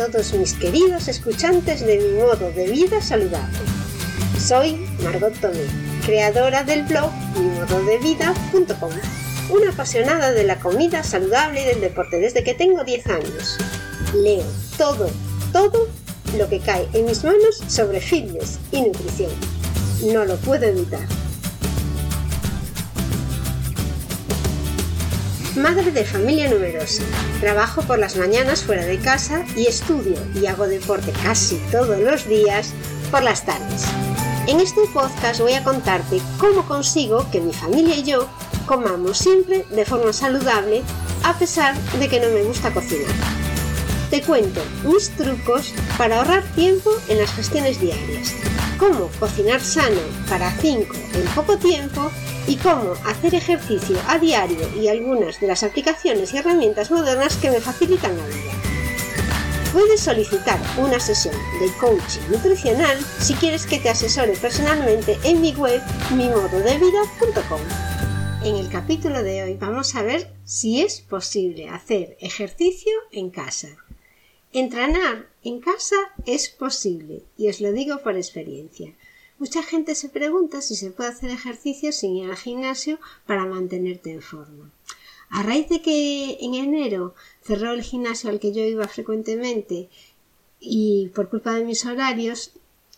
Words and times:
Todos 0.00 0.32
mis 0.32 0.54
queridos 0.54 1.08
escuchantes 1.08 1.84
de 1.84 1.98
mi 1.98 2.22
modo 2.22 2.50
de 2.52 2.70
vida 2.70 3.02
saludable. 3.02 3.58
Soy 4.42 4.76
Margot 5.04 5.38
Tomé, 5.42 5.66
creadora 6.06 6.64
del 6.64 6.84
blog 6.84 7.10
mimododevida.com, 7.36 8.92
una 9.50 9.70
apasionada 9.70 10.32
de 10.32 10.44
la 10.44 10.58
comida 10.58 11.02
saludable 11.02 11.60
y 11.60 11.66
del 11.66 11.82
deporte 11.82 12.18
desde 12.18 12.42
que 12.42 12.54
tengo 12.54 12.82
10 12.82 13.06
años. 13.08 13.58
Leo 14.14 14.46
todo, 14.78 15.10
todo 15.52 15.86
lo 16.38 16.48
que 16.48 16.60
cae 16.60 16.88
en 16.94 17.04
mis 17.04 17.22
manos 17.22 17.62
sobre 17.68 18.00
fitness 18.00 18.58
y 18.72 18.80
nutrición. 18.80 19.32
No 20.00 20.24
lo 20.24 20.36
puedo 20.36 20.64
evitar. 20.64 21.06
Madre 25.60 25.90
de 25.90 26.06
familia 26.06 26.48
numerosa. 26.48 27.02
Trabajo 27.40 27.82
por 27.82 27.98
las 27.98 28.16
mañanas 28.16 28.64
fuera 28.64 28.86
de 28.86 28.98
casa 28.98 29.44
y 29.54 29.66
estudio 29.66 30.16
y 30.34 30.46
hago 30.46 30.66
deporte 30.66 31.12
casi 31.22 31.56
todos 31.70 31.98
los 31.98 32.26
días 32.26 32.72
por 33.10 33.22
las 33.22 33.44
tardes. 33.44 33.84
En 34.46 34.58
este 34.58 34.80
podcast 34.94 35.40
voy 35.40 35.52
a 35.52 35.62
contarte 35.62 36.22
cómo 36.38 36.66
consigo 36.66 37.30
que 37.30 37.42
mi 37.42 37.52
familia 37.52 37.94
y 37.94 38.04
yo 38.04 38.26
comamos 38.66 39.18
siempre 39.18 39.66
de 39.70 39.84
forma 39.84 40.14
saludable 40.14 40.82
a 41.24 41.38
pesar 41.38 41.76
de 41.98 42.08
que 42.08 42.20
no 42.20 42.30
me 42.30 42.42
gusta 42.42 42.72
cocinar. 42.72 43.14
Te 44.08 44.22
cuento 44.22 44.62
mis 44.84 45.10
trucos 45.10 45.74
para 45.98 46.18
ahorrar 46.18 46.42
tiempo 46.54 46.90
en 47.08 47.18
las 47.18 47.32
gestiones 47.34 47.78
diarias, 47.78 48.34
cómo 48.80 49.10
cocinar 49.20 49.60
sano 49.60 50.00
para 50.28 50.50
5 50.50 50.94
en 51.12 51.26
poco 51.34 51.58
tiempo 51.58 52.10
y 52.46 52.56
cómo 52.56 52.94
hacer 53.06 53.34
ejercicio 53.34 53.98
a 54.08 54.18
diario 54.18 54.58
y 54.74 54.88
algunas 54.88 55.38
de 55.38 55.48
las 55.48 55.62
aplicaciones 55.62 56.32
y 56.32 56.38
herramientas 56.38 56.90
modernas 56.90 57.36
que 57.36 57.50
me 57.50 57.60
facilitan 57.60 58.16
la 58.16 58.26
vida. 58.26 58.52
Puedes 59.74 60.00
solicitar 60.00 60.58
una 60.78 60.98
sesión 60.98 61.34
de 61.60 61.70
coaching 61.78 62.22
nutricional 62.30 62.98
si 63.20 63.34
quieres 63.34 63.66
que 63.66 63.78
te 63.78 63.90
asesore 63.90 64.32
personalmente 64.32 65.18
en 65.24 65.42
mi 65.42 65.52
web 65.52 65.82
mimododevida.com. 66.16 67.60
En 68.42 68.56
el 68.56 68.70
capítulo 68.70 69.22
de 69.22 69.42
hoy 69.42 69.56
vamos 69.60 69.94
a 69.94 70.02
ver 70.02 70.32
si 70.44 70.80
es 70.80 71.02
posible 71.02 71.68
hacer 71.68 72.16
ejercicio 72.18 72.92
en 73.12 73.28
casa. 73.28 73.68
Entrenar 74.52 75.28
en 75.44 75.60
casa 75.60 75.96
es 76.26 76.48
posible 76.48 77.22
y 77.36 77.48
os 77.48 77.60
lo 77.60 77.70
digo 77.70 77.98
por 78.02 78.16
experiencia. 78.16 78.92
Mucha 79.38 79.62
gente 79.62 79.94
se 79.94 80.08
pregunta 80.08 80.60
si 80.60 80.74
se 80.74 80.90
puede 80.90 81.10
hacer 81.10 81.30
ejercicio 81.30 81.92
sin 81.92 82.16
ir 82.16 82.30
al 82.30 82.36
gimnasio 82.36 82.98
para 83.26 83.46
mantenerte 83.46 84.10
en 84.10 84.22
forma. 84.22 84.72
A 85.30 85.44
raíz 85.44 85.68
de 85.68 85.80
que 85.80 86.36
en 86.40 86.54
enero 86.54 87.14
cerró 87.42 87.72
el 87.72 87.82
gimnasio 87.82 88.28
al 88.28 88.40
que 88.40 88.52
yo 88.52 88.62
iba 88.64 88.88
frecuentemente 88.88 89.88
y 90.58 91.08
por 91.14 91.28
culpa 91.28 91.54
de 91.54 91.64
mis 91.64 91.86
horarios 91.86 92.50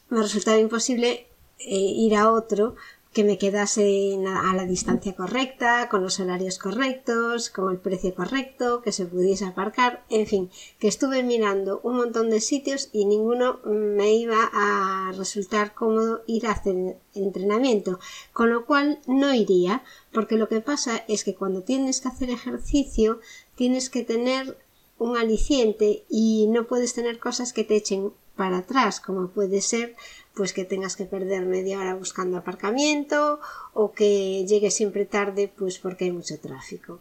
me 0.08 0.22
resultaba 0.22 0.58
imposible 0.58 1.26
eh, 1.58 1.68
ir 1.68 2.16
a 2.16 2.32
otro 2.32 2.76
que 3.12 3.24
me 3.24 3.36
quedase 3.36 4.16
a 4.26 4.54
la 4.54 4.64
distancia 4.64 5.14
correcta, 5.14 5.88
con 5.90 6.02
los 6.02 6.18
horarios 6.18 6.58
correctos, 6.58 7.50
con 7.50 7.70
el 7.70 7.78
precio 7.78 8.14
correcto, 8.14 8.80
que 8.80 8.90
se 8.90 9.04
pudiese 9.04 9.44
aparcar, 9.44 10.04
en 10.08 10.26
fin, 10.26 10.50
que 10.78 10.88
estuve 10.88 11.22
mirando 11.22 11.80
un 11.82 11.96
montón 11.96 12.30
de 12.30 12.40
sitios 12.40 12.88
y 12.92 13.04
ninguno 13.04 13.60
me 13.64 14.14
iba 14.14 14.50
a 14.52 15.12
resultar 15.14 15.74
cómodo 15.74 16.22
ir 16.26 16.46
a 16.46 16.52
hacer 16.52 16.96
entrenamiento, 17.14 18.00
con 18.32 18.50
lo 18.50 18.64
cual 18.64 19.00
no 19.06 19.34
iría, 19.34 19.84
porque 20.10 20.36
lo 20.36 20.48
que 20.48 20.62
pasa 20.62 21.04
es 21.06 21.22
que 21.22 21.34
cuando 21.34 21.62
tienes 21.62 22.00
que 22.00 22.08
hacer 22.08 22.30
ejercicio 22.30 23.20
tienes 23.56 23.90
que 23.90 24.04
tener 24.04 24.56
un 24.98 25.18
aliciente 25.18 26.04
y 26.08 26.46
no 26.48 26.66
puedes 26.66 26.94
tener 26.94 27.18
cosas 27.18 27.52
que 27.52 27.64
te 27.64 27.76
echen 27.76 28.12
para 28.36 28.58
atrás, 28.58 29.00
como 29.00 29.28
puede 29.28 29.60
ser 29.60 29.96
pues 30.34 30.52
que 30.52 30.64
tengas 30.64 30.96
que 30.96 31.04
perder 31.04 31.44
media 31.44 31.78
hora 31.78 31.94
buscando 31.94 32.38
aparcamiento 32.38 33.40
o 33.74 33.92
que 33.92 34.44
llegues 34.46 34.74
siempre 34.74 35.04
tarde 35.04 35.52
pues 35.54 35.78
porque 35.78 36.04
hay 36.06 36.12
mucho 36.12 36.38
tráfico 36.38 37.00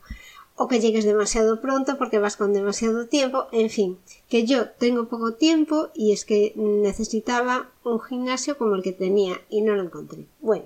o 0.56 0.68
que 0.68 0.80
llegues 0.80 1.06
demasiado 1.06 1.60
pronto 1.60 1.98
porque 1.98 2.20
vas 2.20 2.38
con 2.38 2.54
demasiado 2.54 3.08
tiempo, 3.08 3.48
en 3.52 3.70
fin, 3.70 3.98
que 4.30 4.46
yo 4.46 4.70
tengo 4.70 5.08
poco 5.08 5.34
tiempo 5.34 5.90
y 5.96 6.12
es 6.12 6.24
que 6.24 6.54
necesitaba 6.56 7.72
un 7.84 8.00
gimnasio 8.00 8.58
como 8.60 8.76
el 8.76 8.84
que 8.84 8.92
tenía 8.92 9.42
y 9.50 9.62
no 9.62 9.76
lo 9.76 9.82
encontré. 9.82 10.28
Bueno, 10.40 10.66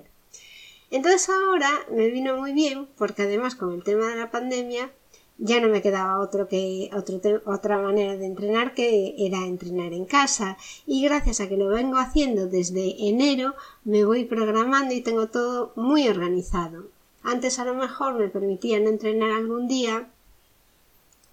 entonces 0.90 1.28
ahora 1.30 1.70
me 1.90 2.08
vino 2.08 2.36
muy 2.36 2.52
bien 2.52 2.88
porque 2.98 3.22
además 3.22 3.54
con 3.54 3.72
el 3.72 3.84
tema 3.84 4.08
de 4.08 4.16
la 4.16 4.30
pandemia 4.30 4.92
ya 5.38 5.60
no 5.60 5.68
me 5.68 5.82
quedaba 5.82 6.20
otro 6.20 6.48
que 6.48 6.90
otro 6.94 7.20
otra 7.44 7.78
manera 7.78 8.16
de 8.16 8.26
entrenar 8.26 8.74
que 8.74 9.14
era 9.18 9.44
entrenar 9.46 9.92
en 9.92 10.06
casa. 10.06 10.56
Y 10.86 11.02
gracias 11.04 11.40
a 11.40 11.48
que 11.48 11.56
lo 11.56 11.68
vengo 11.68 11.98
haciendo 11.98 12.46
desde 12.46 13.08
enero 13.08 13.54
me 13.84 14.04
voy 14.04 14.24
programando 14.24 14.94
y 14.94 15.02
tengo 15.02 15.28
todo 15.28 15.72
muy 15.76 16.08
organizado. 16.08 16.88
Antes 17.22 17.58
a 17.58 17.64
lo 17.64 17.74
mejor 17.74 18.14
me 18.14 18.28
permitían 18.28 18.86
entrenar 18.86 19.32
algún 19.32 19.68
día 19.68 20.08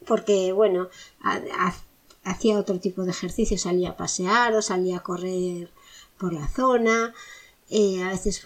porque 0.05 0.51
bueno 0.51 0.89
hacía 2.23 2.59
otro 2.59 2.79
tipo 2.79 3.03
de 3.03 3.11
ejercicio. 3.11 3.57
Salía 3.57 3.91
a 3.91 3.97
pasear 3.97 4.53
o 4.53 4.61
salía 4.61 4.97
a 4.97 5.03
correr 5.03 5.69
por 6.17 6.33
la 6.33 6.47
zona 6.47 7.13
eh, 7.75 8.03
a 8.03 8.09
veces 8.09 8.39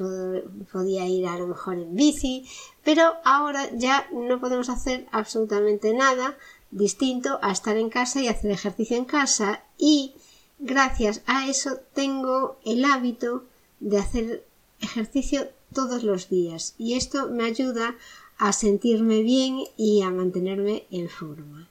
podía 0.71 1.05
ir 1.05 1.27
a 1.27 1.37
lo 1.37 1.47
mejor 1.47 1.73
en 1.77 1.93
bici, 1.95 2.47
pero 2.85 3.15
ahora 3.25 3.69
ya 3.75 4.07
no 4.13 4.39
podemos 4.39 4.69
hacer 4.69 5.05
absolutamente 5.11 5.93
nada 5.93 6.37
distinto 6.71 7.37
a 7.41 7.51
estar 7.51 7.75
en 7.75 7.89
casa 7.89 8.21
y 8.21 8.29
hacer 8.29 8.51
ejercicio 8.51 8.95
en 8.95 9.03
casa 9.03 9.65
y 9.77 10.13
gracias 10.59 11.23
a 11.25 11.49
eso 11.49 11.81
tengo 11.93 12.57
el 12.63 12.85
hábito 12.85 13.43
de 13.81 13.97
hacer 13.97 14.45
ejercicio 14.79 15.49
todos 15.73 16.03
los 16.03 16.29
días 16.29 16.73
y 16.77 16.93
esto 16.93 17.27
me 17.27 17.43
ayuda 17.43 17.97
a 18.37 18.53
sentirme 18.53 19.23
bien 19.23 19.63
y 19.75 20.03
a 20.03 20.09
mantenerme 20.09 20.85
en 20.89 21.09
forma. 21.09 21.67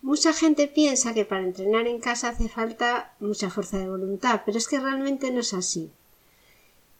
Mucha 0.00 0.32
gente 0.32 0.66
piensa 0.66 1.12
que 1.12 1.26
para 1.26 1.44
entrenar 1.44 1.86
en 1.88 2.00
casa 2.00 2.30
hace 2.30 2.48
falta 2.48 3.12
mucha 3.20 3.50
fuerza 3.50 3.76
de 3.76 3.90
voluntad, 3.90 4.44
pero 4.46 4.56
es 4.56 4.66
que 4.66 4.80
realmente 4.80 5.30
no 5.30 5.40
es 5.40 5.52
así. 5.52 5.90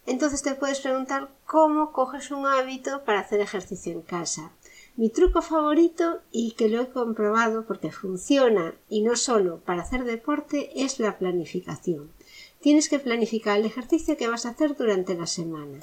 Entonces 0.08 0.40
te 0.40 0.54
puedes 0.54 0.80
preguntar 0.80 1.28
cómo 1.44 1.92
coges 1.92 2.30
un 2.30 2.46
hábito 2.46 3.04
para 3.04 3.20
hacer 3.20 3.40
ejercicio 3.40 3.92
en 3.92 4.00
casa. 4.00 4.52
Mi 4.96 5.10
truco 5.10 5.42
favorito 5.42 6.20
y 6.32 6.52
que 6.52 6.70
lo 6.70 6.80
he 6.80 6.88
comprobado 6.88 7.66
porque 7.66 7.92
funciona 7.92 8.74
y 8.88 9.02
no 9.02 9.16
solo 9.16 9.58
para 9.58 9.82
hacer 9.82 10.04
deporte 10.04 10.82
es 10.82 10.98
la 10.98 11.18
planificación. 11.18 12.10
Tienes 12.58 12.88
que 12.88 12.98
planificar 12.98 13.58
el 13.58 13.66
ejercicio 13.66 14.16
que 14.16 14.28
vas 14.28 14.46
a 14.46 14.50
hacer 14.50 14.76
durante 14.76 15.14
la 15.14 15.26
semana. 15.26 15.80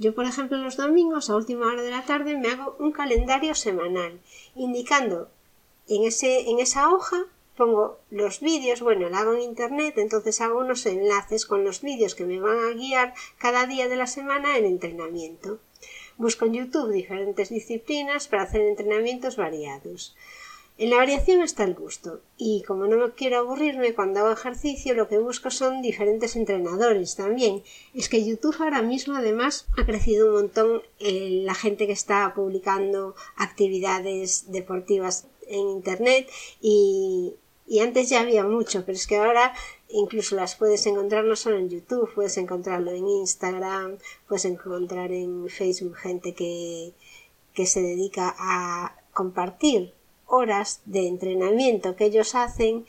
Yo, 0.00 0.16
por 0.16 0.24
ejemplo, 0.24 0.58
los 0.58 0.76
domingos 0.76 1.30
a 1.30 1.36
última 1.36 1.68
hora 1.68 1.82
de 1.82 1.92
la 1.92 2.04
tarde 2.04 2.36
me 2.36 2.48
hago 2.48 2.74
un 2.80 2.90
calendario 2.90 3.54
semanal 3.54 4.20
indicando 4.56 5.30
en, 5.86 6.02
ese, 6.02 6.50
en 6.50 6.58
esa 6.58 6.90
hoja 6.90 7.24
pongo 7.56 7.98
los 8.10 8.40
vídeos, 8.40 8.80
bueno, 8.80 9.08
lo 9.08 9.16
hago 9.16 9.34
en 9.34 9.42
internet, 9.42 9.98
entonces 9.98 10.40
hago 10.40 10.58
unos 10.58 10.86
enlaces 10.86 11.46
con 11.46 11.64
los 11.64 11.82
vídeos 11.82 12.14
que 12.14 12.24
me 12.24 12.40
van 12.40 12.58
a 12.58 12.74
guiar 12.74 13.14
cada 13.38 13.66
día 13.66 13.88
de 13.88 13.96
la 13.96 14.06
semana 14.06 14.58
en 14.58 14.64
entrenamiento. 14.64 15.58
Busco 16.16 16.46
en 16.46 16.54
YouTube 16.54 16.92
diferentes 16.92 17.48
disciplinas 17.50 18.28
para 18.28 18.44
hacer 18.44 18.60
entrenamientos 18.60 19.36
variados. 19.36 20.14
En 20.76 20.90
la 20.90 20.96
variación 20.96 21.40
está 21.40 21.62
el 21.62 21.74
gusto 21.74 22.20
y 22.36 22.64
como 22.64 22.88
no 22.88 23.14
quiero 23.14 23.38
aburrirme 23.38 23.94
cuando 23.94 24.20
hago 24.20 24.32
ejercicio 24.32 24.94
lo 24.94 25.06
que 25.06 25.18
busco 25.18 25.52
son 25.52 25.82
diferentes 25.82 26.34
entrenadores 26.34 27.14
también. 27.14 27.62
Es 27.94 28.08
que 28.08 28.24
YouTube 28.24 28.56
ahora 28.58 28.82
mismo 28.82 29.14
además 29.14 29.66
ha 29.78 29.86
crecido 29.86 30.26
un 30.26 30.32
montón 30.32 30.82
eh, 30.98 31.42
la 31.44 31.54
gente 31.54 31.86
que 31.86 31.92
está 31.92 32.32
publicando 32.34 33.14
actividades 33.36 34.50
deportivas 34.50 35.28
en 35.46 35.68
internet 35.68 36.28
y, 36.60 37.34
y 37.66 37.80
antes 37.80 38.10
ya 38.10 38.20
había 38.20 38.44
mucho, 38.44 38.84
pero 38.84 38.96
es 38.96 39.06
que 39.06 39.16
ahora 39.16 39.54
incluso 39.88 40.36
las 40.36 40.56
puedes 40.56 40.86
encontrar 40.86 41.24
no 41.24 41.36
solo 41.36 41.56
en 41.58 41.70
YouTube, 41.70 42.12
puedes 42.14 42.36
encontrarlo 42.36 42.90
en 42.90 43.08
Instagram, 43.08 43.98
puedes 44.28 44.44
encontrar 44.44 45.12
en 45.12 45.48
Facebook 45.48 45.96
gente 45.96 46.34
que, 46.34 46.92
que 47.54 47.66
se 47.66 47.80
dedica 47.80 48.34
a 48.38 48.96
compartir 49.12 49.94
horas 50.26 50.82
de 50.84 51.06
entrenamiento 51.06 51.96
que 51.96 52.06
ellos 52.06 52.34
hacen. 52.34 52.84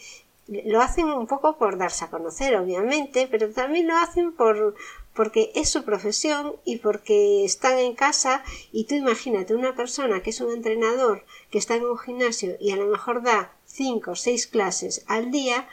Lo 0.48 0.82
hacen 0.82 1.06
un 1.06 1.26
poco 1.26 1.58
por 1.58 1.78
darse 1.78 2.06
a 2.06 2.10
conocer, 2.10 2.56
obviamente, 2.56 3.28
pero 3.30 3.50
también 3.52 3.88
lo 3.88 3.96
hacen 3.98 4.34
por 4.34 4.76
porque 5.16 5.52
es 5.56 5.70
su 5.70 5.84
profesión 5.86 6.58
y 6.66 6.78
porque 6.78 7.46
están 7.46 7.80
en 7.80 7.96
casa. 7.96 8.44
Y 8.72 8.84
tú 8.84 8.96
imagínate 8.96 9.56
una 9.56 9.76
persona 9.76 10.22
que 10.22 10.32
es 10.32 10.42
un 10.42 10.52
entrenador 10.52 11.24
que 11.50 11.58
está 11.58 11.76
en 11.76 11.86
un 11.86 11.98
gimnasio 11.98 12.58
y 12.60 12.72
a 12.72 12.76
lo 12.76 12.88
mejor 12.88 13.24
da 13.24 13.56
cinco 13.76 14.12
o 14.12 14.16
seis 14.16 14.48
clases 14.48 15.04
al 15.08 15.32
día, 15.32 15.68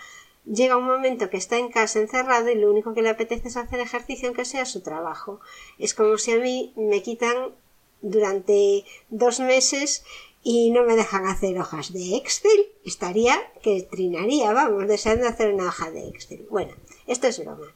llega 0.45 0.77
un 0.77 0.87
momento 0.87 1.31
que 1.31 1.37
está 1.37 1.57
en 1.59 1.71
casa 1.71 2.01
encerrado 2.01 2.51
y 2.51 2.57
lo 2.57 2.71
único 2.71 2.95
que 2.95 3.03
le 3.03 3.11
apetece 3.11 3.49
es 3.49 3.57
hacer 3.57 3.81
ejercicio 3.81 4.29
aunque 4.29 4.45
sea 4.45 4.65
su 4.65 4.81
trabajo. 4.81 5.41
Es 5.79 5.95
como 5.95 6.19
si 6.19 6.33
a 6.33 6.39
mí 6.39 6.73
me 6.77 7.03
quitan 7.03 7.37
durante 8.01 8.85
dos 9.11 9.41
meses 9.41 10.05
y 10.43 10.71
no 10.71 10.83
me 10.83 10.97
dejan 10.97 11.27
hacer 11.27 11.57
hojas 11.59 11.93
de 11.93 12.17
Excel, 12.17 12.67
estaría 12.85 13.39
que 13.63 13.83
trinaría, 13.83 14.53
vamos, 14.53 14.89
deseando 14.89 15.29
hacer 15.29 15.55
una 15.55 15.69
hoja 15.69 15.91
de 15.91 16.09
Excel. 16.09 16.47
Bueno, 16.51 16.73
esto 17.07 17.29
es 17.29 17.39
broma. 17.39 17.73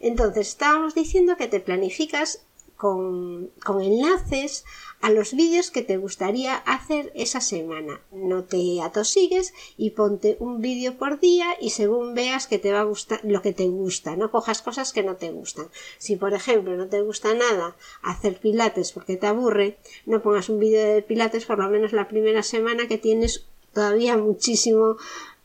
Entonces, 0.00 0.48
estábamos 0.48 0.94
diciendo 0.94 1.36
que 1.36 1.48
te 1.48 1.60
planificas 1.60 2.42
con, 2.78 3.50
con 3.64 3.82
enlaces 3.82 4.64
a 5.00 5.10
los 5.10 5.34
vídeos 5.34 5.70
que 5.70 5.82
te 5.82 5.96
gustaría 5.96 6.54
hacer 6.56 7.12
esa 7.14 7.40
semana. 7.40 8.00
No 8.12 8.44
te 8.44 8.80
atosigues 8.80 9.52
y 9.76 9.90
ponte 9.90 10.36
un 10.40 10.60
vídeo 10.60 10.96
por 10.96 11.20
día 11.20 11.46
y 11.60 11.70
según 11.70 12.14
veas 12.14 12.46
que 12.46 12.58
te 12.58 12.72
va 12.72 12.80
a 12.80 12.84
gustar 12.84 13.20
lo 13.24 13.42
que 13.42 13.52
te 13.52 13.66
gusta, 13.66 14.16
no 14.16 14.30
cojas 14.30 14.62
cosas 14.62 14.92
que 14.92 15.02
no 15.02 15.16
te 15.16 15.30
gustan. 15.30 15.68
Si 15.98 16.16
por 16.16 16.32
ejemplo 16.34 16.76
no 16.76 16.88
te 16.88 17.02
gusta 17.02 17.34
nada 17.34 17.76
hacer 18.02 18.38
pilates 18.38 18.92
porque 18.92 19.16
te 19.16 19.26
aburre, 19.26 19.78
no 20.06 20.22
pongas 20.22 20.48
un 20.48 20.60
vídeo 20.60 20.94
de 20.94 21.02
pilates 21.02 21.46
por 21.46 21.58
lo 21.58 21.68
menos 21.68 21.92
la 21.92 22.08
primera 22.08 22.42
semana 22.42 22.88
que 22.88 22.98
tienes 22.98 23.46
todavía 23.72 24.16
muchísimo 24.16 24.96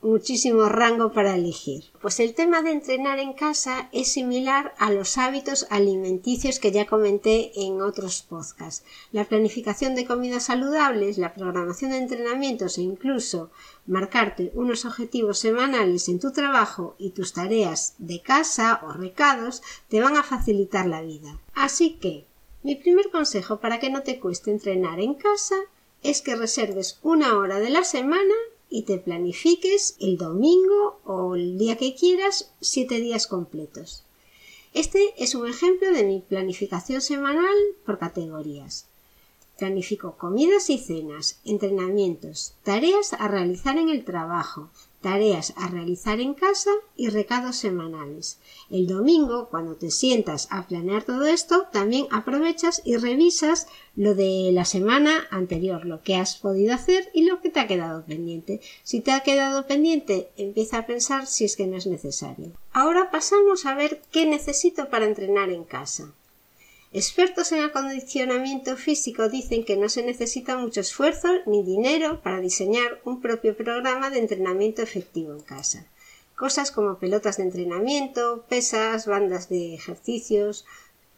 muchísimo 0.03 0.65
rango 0.69 1.11
para 1.11 1.35
elegir. 1.35 1.85
Pues 2.01 2.19
el 2.19 2.35
tema 2.35 2.61
de 2.61 2.71
entrenar 2.71 3.19
en 3.19 3.33
casa 3.33 3.89
es 3.91 4.11
similar 4.11 4.73
a 4.77 4.91
los 4.91 5.17
hábitos 5.17 5.65
alimenticios 5.69 6.59
que 6.59 6.71
ya 6.71 6.85
comenté 6.85 7.51
en 7.55 7.81
otros 7.81 8.21
podcasts. 8.21 8.85
La 9.11 9.25
planificación 9.25 9.95
de 9.95 10.05
comidas 10.05 10.43
saludables, 10.43 11.17
la 11.17 11.33
programación 11.33 11.91
de 11.91 11.97
entrenamientos 11.97 12.77
e 12.77 12.81
incluso 12.81 13.49
marcarte 13.87 14.51
unos 14.53 14.85
objetivos 14.85 15.39
semanales 15.39 16.07
en 16.09 16.19
tu 16.19 16.31
trabajo 16.31 16.95
y 16.97 17.11
tus 17.11 17.33
tareas 17.33 17.95
de 17.97 18.21
casa 18.21 18.81
o 18.83 18.91
recados 18.91 19.63
te 19.87 20.01
van 20.01 20.17
a 20.17 20.23
facilitar 20.23 20.85
la 20.85 21.01
vida. 21.01 21.39
Así 21.53 21.97
que, 21.99 22.25
mi 22.61 22.75
primer 22.75 23.09
consejo 23.11 23.59
para 23.59 23.79
que 23.79 23.89
no 23.89 24.03
te 24.03 24.19
cueste 24.19 24.51
entrenar 24.51 24.99
en 24.99 25.15
casa 25.15 25.55
es 26.01 26.21
que 26.21 26.35
reserves 26.35 26.99
una 27.01 27.37
hora 27.37 27.59
de 27.59 27.69
la 27.69 27.83
semana 27.83 28.33
y 28.73 28.81
te 28.81 28.97
planifiques 28.97 29.95
el 29.99 30.17
domingo 30.17 30.99
o 31.05 31.35
el 31.35 31.59
día 31.59 31.77
que 31.77 31.93
quieras 31.93 32.51
siete 32.59 32.99
días 32.99 33.27
completos. 33.27 34.03
Este 34.73 35.13
es 35.23 35.35
un 35.35 35.47
ejemplo 35.47 35.91
de 35.91 36.03
mi 36.03 36.21
planificación 36.21 36.99
semanal 36.99 37.53
por 37.85 37.99
categorías. 37.99 38.87
Planifico 39.63 40.17
comidas 40.17 40.69
y 40.69 40.77
cenas, 40.77 41.39
entrenamientos, 41.45 42.53
tareas 42.63 43.13
a 43.13 43.29
realizar 43.29 43.77
en 43.77 43.87
el 43.87 44.03
trabajo, 44.03 44.69
tareas 44.99 45.53
a 45.55 45.69
realizar 45.69 46.19
en 46.19 46.33
casa 46.33 46.71
y 46.97 47.07
recados 47.07 47.55
semanales. 47.55 48.39
El 48.69 48.87
domingo, 48.87 49.47
cuando 49.47 49.75
te 49.75 49.89
sientas 49.89 50.49
a 50.51 50.67
planear 50.67 51.05
todo 51.05 51.23
esto, 51.23 51.67
también 51.71 52.07
aprovechas 52.11 52.81
y 52.83 52.97
revisas 52.97 53.67
lo 53.95 54.15
de 54.15 54.49
la 54.51 54.65
semana 54.65 55.27
anterior, 55.31 55.85
lo 55.85 56.01
que 56.01 56.15
has 56.15 56.35
podido 56.35 56.73
hacer 56.73 57.09
y 57.13 57.23
lo 57.23 57.39
que 57.39 57.49
te 57.49 57.61
ha 57.61 57.67
quedado 57.67 58.03
pendiente. 58.03 58.59
Si 58.83 58.99
te 58.99 59.13
ha 59.13 59.21
quedado 59.21 59.65
pendiente, 59.65 60.27
empieza 60.35 60.79
a 60.79 60.85
pensar 60.85 61.25
si 61.25 61.45
es 61.45 61.55
que 61.55 61.67
no 61.67 61.77
es 61.77 61.87
necesario. 61.87 62.51
Ahora 62.73 63.11
pasamos 63.11 63.65
a 63.65 63.75
ver 63.75 64.01
qué 64.11 64.25
necesito 64.25 64.89
para 64.89 65.05
entrenar 65.05 65.51
en 65.51 65.63
casa. 65.63 66.11
Expertos 66.95 67.51
en 67.51 67.63
acondicionamiento 67.63 68.77
físico 68.77 69.27
dicen 69.27 69.65
que 69.65 69.77
no 69.77 69.89
se 69.89 70.03
necesita 70.03 70.57
mucho 70.57 70.81
esfuerzo 70.81 71.27
ni 71.47 71.63
dinero 71.63 72.21
para 72.21 72.39
diseñar 72.39 73.01
un 73.03 73.19
propio 73.19 73.57
programa 73.57 74.11
de 74.11 74.19
entrenamiento 74.19 74.83
efectivo 74.83 75.33
en 75.33 75.39
casa. 75.39 75.87
Cosas 76.35 76.69
como 76.69 76.99
pelotas 76.99 77.37
de 77.37 77.43
entrenamiento, 77.43 78.45
pesas, 78.47 79.07
bandas 79.07 79.49
de 79.49 79.73
ejercicios 79.73 80.65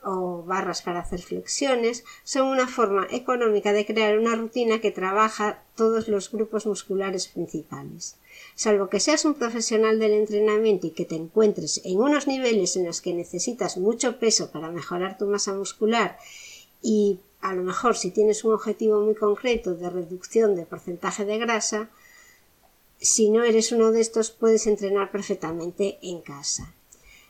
o 0.06 0.44
barras 0.44 0.84
para 0.84 1.00
hacer 1.00 1.22
flexiones 1.22 2.06
son 2.24 2.48
una 2.48 2.68
forma 2.68 3.07
económica 3.10 3.74
de 3.74 3.86
crear 3.86 4.18
una 4.19 4.36
rutina 4.36 4.80
que 4.80 4.92
trabaja 4.92 5.63
todos 5.75 6.07
los 6.07 6.31
grupos 6.31 6.68
musculares 6.68 7.28
principales. 7.28 8.16
Salvo 8.54 8.88
que 8.90 9.00
seas 9.00 9.25
un 9.25 9.34
profesional 9.34 9.98
del 10.00 10.13
entrenamiento 10.13 10.88
y 10.88 10.92
que 10.92 11.06
te 11.06 11.16
encuentres 11.16 11.81
en 11.84 11.98
unos 11.98 12.28
niveles 12.28 12.75
en 12.75 12.86
los 12.86 13.02
que 13.02 13.13
necesitas 13.13 13.78
mucho 13.78 14.19
peso 14.19 14.52
para 14.52 14.69
mejorar 14.72 15.18
tu 15.18 15.25
masa 15.25 15.54
muscular 15.54 16.18
y 16.81 17.19
a 17.42 17.54
lo 17.54 17.63
mejor 17.63 17.98
si 17.98 18.12
tienes 18.12 18.44
un 18.44 18.54
objetivo 18.54 19.01
muy 19.01 19.16
concreto 19.16 19.74
de 19.74 19.90
reducción 19.90 20.56
de 20.56 20.66
porcentaje 20.66 21.25
de 21.25 21.38
grasa, 21.40 21.90
si 23.00 23.30
no 23.30 23.44
eres 23.44 23.72
uno 23.72 23.92
de 23.92 24.01
estos 24.01 24.31
puedes 24.31 24.68
entrenar 24.68 25.12
perfectamente 25.12 25.98
en 26.01 26.22
casa. 26.22 26.74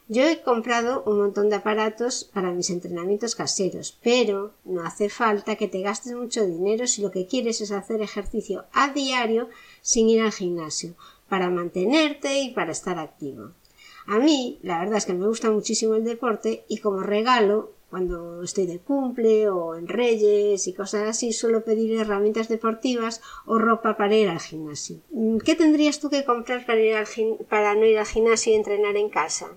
Yo 0.07 0.21
he 0.21 0.43
comprado 0.43 1.01
un 1.07 1.17
montón 1.17 1.49
de 1.49 1.55
aparatos 1.55 2.29
para 2.31 2.51
mis 2.51 2.69
entrenamientos 2.69 3.33
caseros, 3.33 3.97
pero 4.03 4.53
no 4.63 4.83
hace 4.85 5.09
falta 5.09 5.55
que 5.55 5.67
te 5.67 5.81
gastes 5.81 6.13
mucho 6.13 6.45
dinero 6.45 6.85
si 6.85 7.01
lo 7.01 7.09
que 7.09 7.25
quieres 7.25 7.59
es 7.59 7.71
hacer 7.71 8.03
ejercicio 8.03 8.65
a 8.71 8.89
diario 8.89 9.49
sin 9.81 10.07
ir 10.07 10.21
al 10.21 10.31
gimnasio, 10.31 10.93
para 11.27 11.49
mantenerte 11.49 12.39
y 12.39 12.51
para 12.51 12.71
estar 12.71 12.99
activo. 12.99 13.53
A 14.05 14.19
mí, 14.19 14.59
la 14.61 14.77
verdad 14.77 14.97
es 14.97 15.07
que 15.07 15.15
me 15.15 15.25
gusta 15.25 15.49
muchísimo 15.49 15.95
el 15.95 16.03
deporte 16.03 16.65
y 16.67 16.77
como 16.77 17.01
regalo, 17.01 17.71
cuando 17.89 18.43
estoy 18.43 18.67
de 18.67 18.77
cumple 18.77 19.49
o 19.49 19.73
en 19.73 19.87
Reyes 19.87 20.67
y 20.67 20.73
cosas 20.73 21.09
así, 21.09 21.33
suelo 21.33 21.63
pedir 21.63 21.99
herramientas 21.99 22.47
deportivas 22.47 23.21
o 23.47 23.57
ropa 23.57 23.97
para 23.97 24.15
ir 24.15 24.29
al 24.29 24.39
gimnasio. 24.39 24.97
¿Qué 25.43 25.55
tendrías 25.55 25.99
tú 25.99 26.11
que 26.11 26.25
comprar 26.25 26.63
para, 26.67 26.79
ir 26.79 26.95
para 27.49 27.73
no 27.73 27.85
ir 27.85 27.97
al 27.97 28.05
gimnasio 28.05 28.53
y 28.53 28.57
entrenar 28.57 28.97
en 28.97 29.09
casa? 29.09 29.47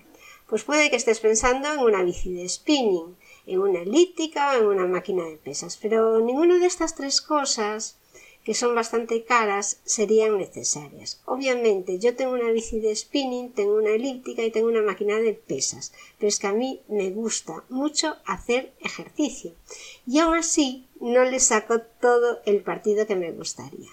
Pues 0.49 0.63
puede 0.63 0.89
que 0.89 0.95
estés 0.95 1.19
pensando 1.19 1.71
en 1.71 1.79
una 1.79 2.01
bici 2.01 2.33
de 2.33 2.49
spinning, 2.49 3.15
en 3.45 3.59
una 3.59 3.81
elíptica 3.81 4.51
o 4.53 4.61
en 4.61 4.65
una 4.65 4.87
máquina 4.87 5.23
de 5.23 5.37
pesas, 5.37 5.77
pero 5.77 6.19
ninguna 6.21 6.57
de 6.57 6.65
estas 6.65 6.95
tres 6.95 7.21
cosas 7.21 7.99
que 8.43 8.55
son 8.55 8.73
bastante 8.73 9.25
caras 9.25 9.79
serían 9.85 10.39
necesarias. 10.39 11.21
Obviamente 11.25 11.99
yo 11.99 12.15
tengo 12.15 12.33
una 12.33 12.49
bici 12.49 12.79
de 12.79 12.95
spinning, 12.95 13.51
tengo 13.51 13.75
una 13.75 13.91
elíptica 13.91 14.41
y 14.41 14.49
tengo 14.49 14.69
una 14.69 14.81
máquina 14.81 15.17
de 15.17 15.35
pesas, 15.35 15.93
pero 16.17 16.29
es 16.29 16.39
que 16.39 16.47
a 16.47 16.53
mí 16.53 16.81
me 16.87 17.11
gusta 17.11 17.63
mucho 17.69 18.15
hacer 18.25 18.73
ejercicio 18.79 19.53
y 20.07 20.17
aún 20.17 20.35
así 20.35 20.87
no 20.99 21.25
le 21.25 21.39
saco 21.39 21.81
todo 22.01 22.39
el 22.45 22.63
partido 22.63 23.05
que 23.05 23.15
me 23.15 23.31
gustaría. 23.31 23.89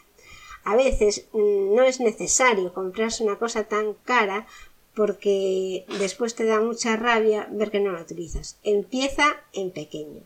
A 0.65 0.75
veces 0.75 1.27
mm, 1.33 1.75
no 1.75 1.83
es 1.83 2.01
necesario 2.01 2.73
comprarse 2.73 3.25
una 3.25 3.39
cosa 3.39 3.65
tan 3.65 3.93
cara 4.05 4.47
porque 4.97 5.85
después 6.01 6.35
te 6.35 6.47
da 6.47 6.59
mucha 6.59 6.97
rabia 6.97 7.47
ver 7.53 7.71
que 7.71 7.81
no 7.81 7.93
la 7.93 8.01
utilizas. 8.01 8.59
Empieza 8.65 9.37
en 9.53 9.71
pequeño. 9.71 10.23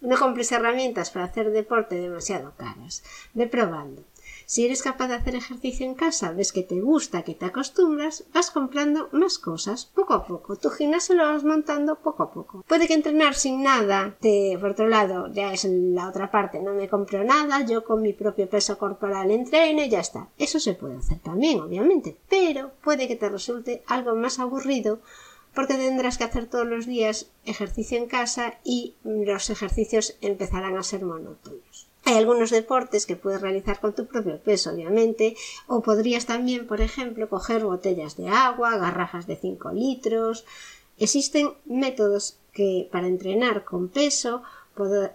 No 0.00 0.18
compres 0.18 0.50
herramientas 0.50 1.10
para 1.10 1.26
hacer 1.26 1.50
deporte 1.50 1.94
demasiado 1.96 2.54
caras. 2.56 3.04
Ve 3.34 3.46
probando. 3.46 4.02
Si 4.46 4.64
eres 4.64 4.82
capaz 4.82 5.08
de 5.08 5.14
hacer 5.14 5.34
ejercicio 5.34 5.86
en 5.86 5.94
casa, 5.94 6.32
ves 6.32 6.52
que 6.52 6.62
te 6.62 6.80
gusta, 6.80 7.22
que 7.22 7.34
te 7.34 7.46
acostumbras, 7.46 8.24
vas 8.32 8.50
comprando 8.50 9.08
más 9.12 9.38
cosas 9.38 9.86
poco 9.86 10.14
a 10.14 10.26
poco. 10.26 10.56
Tu 10.56 10.70
gimnasio 10.70 11.14
lo 11.14 11.24
vas 11.24 11.44
montando 11.44 11.96
poco 11.96 12.22
a 12.24 12.32
poco. 12.32 12.64
Puede 12.68 12.86
que 12.86 12.94
entrenar 12.94 13.34
sin 13.34 13.62
nada, 13.62 14.16
te, 14.20 14.56
por 14.60 14.70
otro 14.70 14.88
lado, 14.88 15.32
ya 15.32 15.52
es 15.52 15.64
la 15.64 16.08
otra 16.08 16.30
parte, 16.30 16.60
no 16.60 16.74
me 16.74 16.88
compro 16.88 17.24
nada, 17.24 17.64
yo 17.64 17.84
con 17.84 18.02
mi 18.02 18.12
propio 18.12 18.48
peso 18.48 18.78
corporal 18.78 19.30
entreno 19.30 19.82
y 19.82 19.88
ya 19.88 20.00
está. 20.00 20.28
Eso 20.38 20.60
se 20.60 20.74
puede 20.74 20.96
hacer 20.96 21.18
también, 21.20 21.60
obviamente, 21.60 22.16
pero 22.28 22.72
puede 22.82 23.08
que 23.08 23.16
te 23.16 23.28
resulte 23.28 23.82
algo 23.86 24.14
más 24.14 24.38
aburrido 24.38 25.00
porque 25.54 25.74
tendrás 25.74 26.18
que 26.18 26.24
hacer 26.24 26.46
todos 26.46 26.66
los 26.66 26.86
días 26.86 27.30
ejercicio 27.44 27.96
en 27.96 28.06
casa 28.06 28.58
y 28.64 28.94
los 29.04 29.50
ejercicios 29.50 30.16
empezarán 30.20 30.76
a 30.76 30.82
ser 30.82 31.04
monótonos. 31.04 31.73
Hay 32.06 32.14
algunos 32.14 32.50
deportes 32.50 33.06
que 33.06 33.16
puedes 33.16 33.40
realizar 33.40 33.80
con 33.80 33.94
tu 33.94 34.06
propio 34.06 34.38
peso, 34.38 34.70
obviamente, 34.70 35.36
o 35.66 35.80
podrías 35.80 36.26
también, 36.26 36.66
por 36.66 36.80
ejemplo, 36.80 37.28
coger 37.28 37.64
botellas 37.64 38.16
de 38.16 38.28
agua, 38.28 38.76
garrafas 38.76 39.26
de 39.26 39.36
5 39.36 39.72
litros. 39.72 40.44
Existen 40.98 41.54
métodos 41.64 42.38
que 42.52 42.88
para 42.92 43.06
entrenar 43.06 43.64
con 43.64 43.88
peso 43.88 44.42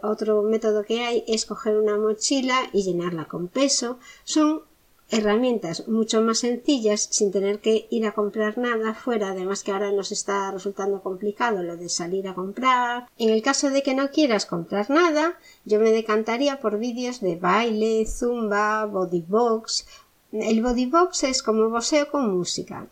otro 0.01 0.41
método 0.43 0.83
que 0.83 1.03
hay 1.03 1.23
es 1.27 1.45
coger 1.45 1.77
una 1.77 1.97
mochila 1.97 2.69
y 2.71 2.83
llenarla 2.83 3.25
con 3.25 3.47
peso. 3.49 3.99
Son 4.23 4.63
herramientas 5.11 5.87
mucho 5.87 6.21
más 6.21 6.39
sencillas 6.39 7.07
sin 7.09 7.31
tener 7.31 7.59
que 7.59 7.87
ir 7.89 8.05
a 8.05 8.13
comprar 8.13 8.57
nada 8.57 8.93
fuera, 8.93 9.29
además 9.29 9.63
que 9.63 9.71
ahora 9.71 9.91
nos 9.91 10.11
está 10.11 10.51
resultando 10.51 11.01
complicado 11.01 11.63
lo 11.63 11.77
de 11.77 11.89
salir 11.89 12.27
a 12.27 12.35
comprar. 12.35 13.07
En 13.17 13.29
el 13.29 13.41
caso 13.41 13.69
de 13.69 13.81
que 13.81 13.95
no 13.95 14.11
quieras 14.11 14.45
comprar 14.45 14.89
nada, 14.89 15.39
yo 15.65 15.79
me 15.79 15.91
decantaría 15.91 16.59
por 16.59 16.77
vídeos 16.77 17.21
de 17.21 17.35
baile, 17.35 18.05
zumba, 18.05 18.85
bodybox. 18.85 19.87
El 20.31 20.61
bodybox 20.61 21.23
es 21.23 21.41
como 21.41 21.69
boxeo 21.69 22.11
con 22.11 22.35
música. 22.35 22.87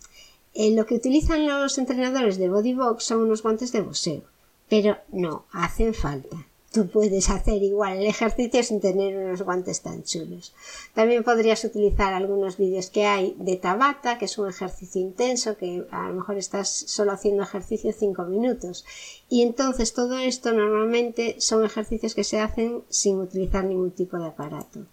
Eh, 0.56 0.74
lo 0.76 0.88
que 0.88 0.96
utilizan 0.96 1.48
los 1.48 1.78
entrenadores 1.78 2.38
de 2.38 2.50
bodybox 2.50 3.04
son 3.04 3.22
unos 3.22 3.44
guantes 3.44 3.72
de 3.72 3.82
boxeo, 3.82 4.24
pero 4.68 4.98
no 5.12 5.46
hacen 5.52 5.94
falta 5.94 6.48
tú 6.72 6.88
puedes 6.88 7.30
hacer 7.30 7.64
igual 7.64 7.98
el 7.98 8.06
ejercicio 8.06 8.62
sin 8.62 8.82
tener 8.82 9.18
unos 9.18 9.42
guantes 9.42 9.82
tan 9.82 10.04
chulos. 10.04 10.54
También 10.94 11.24
podrías 11.24 11.64
utilizar 11.64 12.14
algunos 12.14 12.58
vídeos 12.58 12.90
que 12.90 13.06
hay 13.06 13.36
de 13.40 13.56
Tabata, 13.56 14.18
que 14.18 14.26
es 14.26 14.38
un 14.38 14.50
ejercicio 14.50 15.02
intenso, 15.02 15.58
que 15.58 15.86
a 15.92 16.10
lo 16.10 16.16
mejor 16.16 16.38
estás 16.38 16.70
solo 16.70 17.14
haciendo 17.14 17.44
ejercicio 17.44 17.94
5 17.98 18.26
minutos. 18.26 18.86
Y 19.30 19.44
entonces 19.44 19.94
todo 19.94 20.18
esto 20.18 20.54
normalmente 20.54 21.38
son 21.40 21.66
ejercicios 21.66 22.14
que 22.14 22.24
se 22.24 22.40
hacen 22.40 22.84
sin 22.90 23.20
utilizar 23.20 23.64
ningún 23.64 23.92
tipo 23.92 24.18
de 24.18 24.28
aparato. 24.28 24.86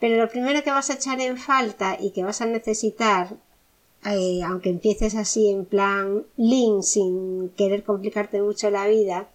Pero 0.00 0.16
lo 0.16 0.28
primero 0.28 0.64
que 0.64 0.72
vas 0.72 0.90
a 0.90 0.94
echar 0.94 1.20
en 1.20 1.38
falta 1.38 1.96
y 1.98 2.10
que 2.10 2.24
vas 2.24 2.40
a 2.40 2.46
necesitar, 2.46 3.36
eh, 4.04 4.40
aunque 4.44 4.70
empieces 4.70 5.14
así 5.14 5.48
en 5.48 5.64
plan 5.64 6.24
lean, 6.36 6.82
sin 6.82 7.50
querer 7.50 7.84
complicarte 7.84 8.42
mucho 8.42 8.68
la 8.68 8.88
vida, 8.88 9.28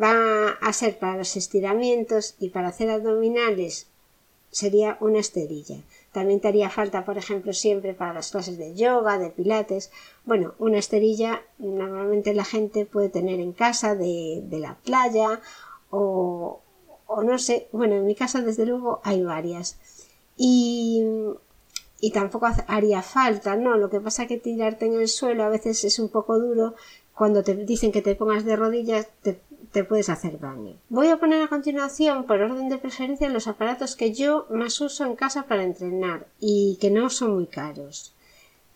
va 0.00 0.50
a 0.60 0.72
ser 0.72 0.98
para 0.98 1.16
los 1.16 1.36
estiramientos 1.36 2.34
y 2.38 2.50
para 2.50 2.68
hacer 2.68 2.90
abdominales 2.90 3.86
sería 4.50 4.96
una 5.00 5.18
esterilla. 5.18 5.78
También 6.12 6.40
te 6.40 6.46
haría 6.46 6.70
falta, 6.70 7.04
por 7.04 7.18
ejemplo, 7.18 7.52
siempre 7.52 7.92
para 7.92 8.12
las 8.12 8.30
clases 8.30 8.56
de 8.56 8.74
yoga, 8.74 9.18
de 9.18 9.30
pilates. 9.30 9.90
Bueno, 10.24 10.54
una 10.58 10.78
esterilla 10.78 11.42
normalmente 11.58 12.34
la 12.34 12.44
gente 12.44 12.86
puede 12.86 13.08
tener 13.08 13.40
en 13.40 13.52
casa 13.52 13.96
de, 13.96 14.42
de 14.44 14.60
la 14.60 14.76
playa 14.84 15.40
o, 15.90 16.60
o 17.06 17.22
no 17.24 17.38
sé, 17.38 17.68
bueno, 17.72 17.96
en 17.96 18.06
mi 18.06 18.14
casa 18.14 18.42
desde 18.42 18.64
luego 18.64 19.00
hay 19.02 19.24
varias. 19.24 19.76
Y, 20.36 21.02
y 22.00 22.10
tampoco 22.12 22.46
haría 22.68 23.02
falta, 23.02 23.56
¿no? 23.56 23.76
Lo 23.76 23.90
que 23.90 24.00
pasa 24.00 24.26
que 24.26 24.38
tirarte 24.38 24.86
en 24.86 24.94
el 24.94 25.08
suelo 25.08 25.42
a 25.42 25.48
veces 25.48 25.84
es 25.84 25.98
un 25.98 26.08
poco 26.08 26.38
duro. 26.38 26.74
Cuando 27.14 27.42
te 27.42 27.54
dicen 27.54 27.90
que 27.90 28.02
te 28.02 28.14
pongas 28.14 28.44
de 28.44 28.56
rodillas, 28.56 29.08
te 29.22 29.40
te 29.74 29.82
puedes 29.82 30.08
hacer 30.08 30.38
daño. 30.38 30.76
Voy 30.88 31.08
a 31.08 31.18
poner 31.18 31.42
a 31.42 31.48
continuación, 31.48 32.26
por 32.26 32.40
orden 32.40 32.68
de 32.68 32.78
preferencia, 32.78 33.28
los 33.28 33.48
aparatos 33.48 33.96
que 33.96 34.12
yo 34.12 34.46
más 34.48 34.80
uso 34.80 35.04
en 35.04 35.16
casa 35.16 35.48
para 35.48 35.64
entrenar 35.64 36.28
y 36.38 36.78
que 36.80 36.92
no 36.92 37.10
son 37.10 37.34
muy 37.34 37.46
caros. 37.48 38.14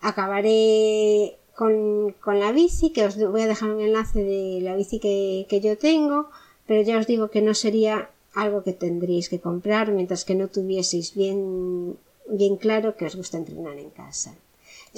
Acabaré 0.01 1.39
con, 1.55 2.17
la 2.27 2.51
bici, 2.51 2.91
que 2.91 3.07
os 3.07 3.17
voy 3.17 3.43
a 3.43 3.47
dejar 3.47 3.71
un 3.71 3.81
enlace 3.81 4.25
de 4.25 4.61
la 4.61 4.75
bici 4.75 4.99
que, 4.99 5.47
que 5.49 5.61
yo 5.61 5.79
tengo, 5.79 6.31
pero 6.67 6.83
ya 6.83 6.99
os 6.99 7.07
digo 7.07 7.31
que 7.31 7.43
no 7.43 7.55
sería 7.55 8.11
algo 8.35 8.65
que 8.65 8.73
tendríais 8.73 9.29
que 9.29 9.41
comprar 9.41 9.93
mientras 9.93 10.25
que 10.25 10.35
no 10.35 10.49
tuvieseis 10.49 11.15
bien, 11.15 11.97
bien 12.29 12.57
claro 12.57 12.97
que 12.97 13.07
os 13.07 13.15
gusta 13.15 13.39
entrenar 13.39 13.79
en 13.79 13.91
casa. 13.91 14.35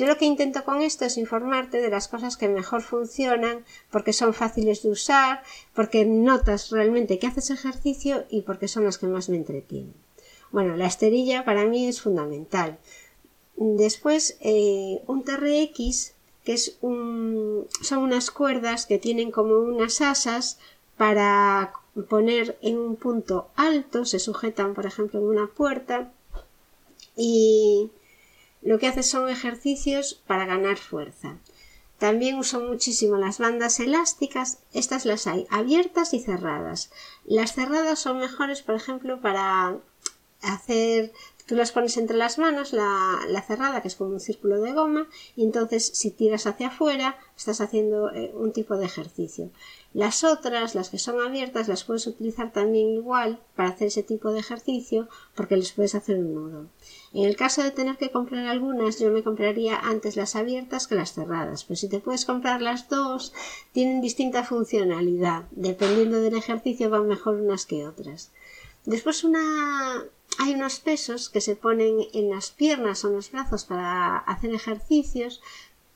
Yo 0.00 0.07
lo 0.07 0.16
que 0.16 0.25
intento 0.25 0.64
con 0.64 0.80
esto 0.80 1.04
es 1.04 1.19
informarte 1.19 1.78
de 1.78 1.90
las 1.90 2.09
cosas 2.09 2.38
que 2.38 2.49
mejor 2.49 2.80
funcionan, 2.80 3.66
porque 3.90 4.14
son 4.14 4.33
fáciles 4.33 4.83
de 4.83 4.88
usar, 4.88 5.42
porque 5.75 6.07
notas 6.07 6.71
realmente 6.71 7.19
que 7.19 7.26
haces 7.26 7.50
ejercicio 7.50 8.25
y 8.30 8.40
porque 8.40 8.66
son 8.66 8.85
las 8.85 8.97
que 8.97 9.09
más 9.09 9.28
me 9.28 9.37
entretienen. 9.37 9.92
Bueno, 10.52 10.75
la 10.75 10.87
esterilla 10.87 11.45
para 11.45 11.66
mí 11.66 11.87
es 11.87 12.00
fundamental. 12.00 12.78
Después, 13.57 14.38
eh, 14.40 15.02
un 15.07 15.23
TRX, 15.23 16.14
que 16.47 16.54
es 16.54 16.78
son 16.80 17.99
unas 17.99 18.30
cuerdas 18.30 18.87
que 18.87 18.97
tienen 18.97 19.30
como 19.30 19.59
unas 19.59 20.00
asas 20.00 20.59
para 20.97 21.75
poner 22.09 22.57
en 22.62 22.78
un 22.78 22.97
punto 22.97 23.49
alto, 23.54 24.07
se 24.07 24.19
sujetan, 24.19 24.73
por 24.73 24.87
ejemplo, 24.87 25.21
en 25.21 25.26
una 25.26 25.47
puerta 25.47 26.11
y 27.19 27.90
lo 28.62 28.79
que 28.79 28.87
hace 28.87 29.02
son 29.02 29.29
ejercicios 29.29 30.23
para 30.26 30.47
ganar 30.47 30.76
fuerza. 30.76 31.38
También 31.99 32.38
uso 32.38 32.61
muchísimo 32.61 33.17
las 33.17 33.38
bandas 33.38 33.79
elásticas, 33.79 34.61
estas 34.73 35.05
las 35.05 35.26
hay 35.26 35.47
abiertas 35.50 36.14
y 36.14 36.21
cerradas. 36.21 36.90
Las 37.25 37.55
cerradas 37.55 37.99
son 37.99 38.19
mejores, 38.19 38.62
por 38.62 38.75
ejemplo, 38.75 39.21
para 39.21 39.76
hacer 40.40 41.12
Tú 41.50 41.57
las 41.57 41.73
pones 41.73 41.97
entre 41.97 42.16
las 42.16 42.38
manos, 42.38 42.73
la, 42.73 43.45
cerrada, 43.45 43.83
que 43.83 43.88
es 43.88 43.97
como 43.97 44.11
un 44.11 44.21
círculo 44.21 44.61
de 44.61 44.73
goma, 44.73 45.09
y 45.35 45.42
entonces 45.42 45.85
si 45.85 46.12
tiras 46.12 46.47
hacia 46.47 46.69
afuera, 46.69 47.19
estás 47.37 47.61
haciendo 47.61 48.09
eh, 48.12 48.30
un 48.37 48.52
tipo 48.52 48.76
de 48.76 48.87
ejercicio. 48.87 49.50
Las 49.92 50.23
otras, 50.23 50.76
las 50.76 50.90
que 50.90 51.00
son 51.00 51.21
abiertas, 51.21 51.66
las 51.66 51.83
puedes 51.83 52.07
utilizar 52.07 52.52
también 52.52 52.90
igual 52.90 53.40
para 53.57 53.71
hacer 53.71 53.88
ese 53.88 54.04
tipo 54.04 54.30
de 54.30 54.38
ejercicio, 54.38 55.09
porque 55.35 55.57
les 55.57 55.73
puedes 55.73 55.97
hacer 55.97 56.19
un 56.19 56.35
nudo. 56.35 56.66
En 57.12 57.25
el 57.25 57.35
caso 57.35 57.64
de 57.64 57.73
tener 57.73 57.97
que 57.97 58.12
comprar 58.12 58.47
algunas, 58.47 59.00
yo 59.00 59.11
me 59.11 59.25
compraría 59.25 59.76
antes 59.76 60.14
las 60.14 60.37
abiertas 60.37 60.87
que 60.87 60.95
las 60.95 61.14
cerradas, 61.14 61.64
pero 61.64 61.75
si 61.75 61.88
te 61.88 61.99
puedes 61.99 62.26
comprar 62.26 62.62
las 62.62 62.88
dos, 62.88 63.33
tienen 63.73 64.00
distinta 64.00 64.45
funcionalidad. 64.45 65.47
Dependiendo 65.50 66.21
del 66.21 66.37
ejercicio 66.37 66.90
van 66.90 67.09
mejor 67.09 67.40
unas 67.40 67.66
que 67.66 67.88
otras. 67.88 68.30
Después 68.87 69.25
una, 69.25 70.04
hay 70.39 70.55
unos 70.55 70.81
pesos 70.81 71.29
que 71.29 71.41
se 71.41 71.57
ponen 71.57 71.99
en 72.13 72.31
las 72.31 72.51
piernas 72.51 73.05
o 73.05 73.09
en 73.09 73.15
los 73.15 73.31
brazos 73.31 73.65
para 73.65 74.19
hacer 74.19 74.55
ejercicios 74.55 75.41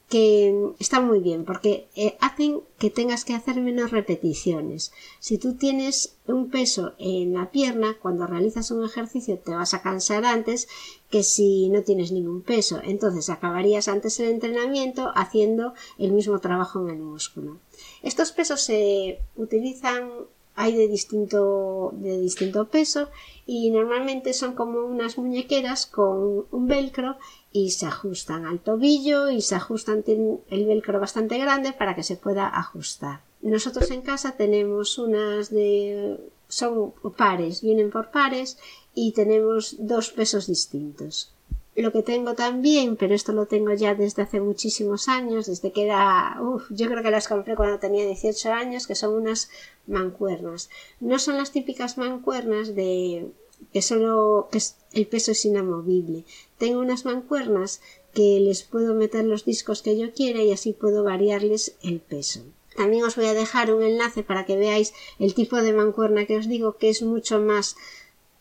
que 0.08 0.54
están 0.78 1.06
muy 1.06 1.20
bien 1.20 1.44
porque 1.44 1.88
eh, 1.96 2.16
hacen 2.20 2.60
que 2.78 2.90
tengas 2.90 3.24
que 3.24 3.34
hacer 3.34 3.60
menos 3.60 3.90
repeticiones. 3.90 4.92
Si 5.18 5.38
tú 5.38 5.54
tienes 5.54 6.16
un 6.26 6.50
peso 6.50 6.92
en 6.98 7.34
la 7.34 7.50
pierna, 7.50 7.96
cuando 8.00 8.26
realizas 8.26 8.70
un 8.70 8.84
ejercicio 8.84 9.38
te 9.38 9.54
vas 9.54 9.72
a 9.72 9.82
cansar 9.82 10.24
antes 10.24 10.68
que 11.10 11.22
si 11.22 11.68
no 11.70 11.82
tienes 11.82 12.12
ningún 12.12 12.42
peso. 12.42 12.80
Entonces 12.84 13.30
acabarías 13.30 13.88
antes 13.88 14.20
el 14.20 14.28
entrenamiento 14.28 15.10
haciendo 15.14 15.74
el 15.98 16.12
mismo 16.12 16.38
trabajo 16.38 16.80
en 16.82 16.90
el 16.90 17.02
músculo. 17.02 17.58
Estos 18.02 18.32
pesos 18.32 18.60
se 18.60 19.20
utilizan 19.36 20.10
hay 20.56 20.76
de 20.76 20.88
distinto, 20.88 21.90
de 21.94 22.18
distinto 22.18 22.68
peso 22.68 23.08
y 23.46 23.70
normalmente 23.70 24.32
son 24.32 24.54
como 24.54 24.80
unas 24.80 25.18
muñequeras 25.18 25.86
con 25.86 26.46
un 26.50 26.66
velcro 26.66 27.16
y 27.52 27.70
se 27.70 27.86
ajustan 27.86 28.46
al 28.46 28.60
tobillo 28.60 29.30
y 29.30 29.40
se 29.40 29.54
ajustan, 29.54 30.02
tienen 30.02 30.40
el 30.50 30.66
velcro 30.66 31.00
bastante 31.00 31.38
grande 31.38 31.72
para 31.72 31.94
que 31.94 32.02
se 32.02 32.16
pueda 32.16 32.48
ajustar. 32.48 33.22
Nosotros 33.42 33.90
en 33.90 34.02
casa 34.02 34.36
tenemos 34.36 34.98
unas 34.98 35.50
de 35.50 36.18
son 36.48 36.92
pares, 37.16 37.62
vienen 37.62 37.90
por 37.90 38.10
pares 38.10 38.58
y 38.94 39.12
tenemos 39.12 39.76
dos 39.78 40.10
pesos 40.10 40.46
distintos. 40.46 41.34
Lo 41.76 41.90
que 41.90 42.02
tengo 42.02 42.34
también, 42.34 42.96
pero 42.96 43.14
esto 43.14 43.32
lo 43.32 43.46
tengo 43.46 43.72
ya 43.72 43.94
desde 43.96 44.22
hace 44.22 44.40
muchísimos 44.40 45.08
años, 45.08 45.46
desde 45.46 45.72
que 45.72 45.84
era, 45.84 46.38
uff, 46.40 46.70
yo 46.70 46.88
creo 46.88 47.02
que 47.02 47.10
las 47.10 47.26
compré 47.26 47.56
cuando 47.56 47.80
tenía 47.80 48.06
18 48.06 48.52
años, 48.52 48.86
que 48.86 48.94
son 48.94 49.14
unas 49.14 49.50
mancuernas. 49.86 50.70
No 51.00 51.18
son 51.18 51.36
las 51.36 51.50
típicas 51.50 51.98
mancuernas 51.98 52.76
de 52.76 53.26
que 53.72 53.82
solo 53.82 54.48
que 54.52 54.60
el 54.92 55.06
peso 55.06 55.32
es 55.32 55.44
inamovible. 55.44 56.24
Tengo 56.58 56.80
unas 56.80 57.04
mancuernas 57.04 57.80
que 58.12 58.38
les 58.40 58.62
puedo 58.62 58.94
meter 58.94 59.24
los 59.24 59.44
discos 59.44 59.82
que 59.82 59.98
yo 59.98 60.12
quiera 60.12 60.42
y 60.42 60.52
así 60.52 60.72
puedo 60.72 61.02
variarles 61.02 61.74
el 61.82 62.00
peso. 62.00 62.40
También 62.76 63.04
os 63.04 63.16
voy 63.16 63.26
a 63.26 63.34
dejar 63.34 63.72
un 63.72 63.82
enlace 63.82 64.22
para 64.22 64.44
que 64.46 64.56
veáis 64.56 64.94
el 65.18 65.34
tipo 65.34 65.56
de 65.56 65.72
mancuerna 65.72 66.26
que 66.26 66.36
os 66.38 66.48
digo 66.48 66.76
que 66.76 66.90
es 66.90 67.02
mucho 67.02 67.40
más 67.40 67.76